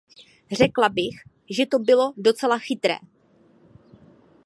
Řekla 0.51 0.89
bych, 0.89 1.15
že 1.49 1.65
to 1.65 1.79
bylo 1.79 2.13
docela 2.17 2.57
chytré. 2.59 2.95